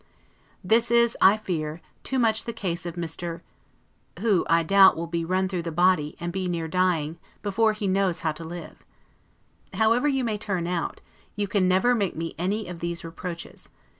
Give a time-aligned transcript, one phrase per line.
[0.63, 3.41] This, I fear, is too much the case of Mr.;
[4.17, 7.85] who, I doubt, will be run through the body, and be near dying, before he
[7.87, 8.83] knows how to live.
[9.75, 11.01] However you may turn out,
[11.35, 13.69] you can never make me any of these reproaches.